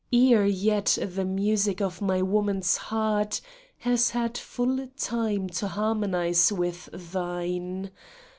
[0.11, 3.39] Ere yet the music of my woman's heart
[3.77, 7.91] Has had full time to harmonize with thine.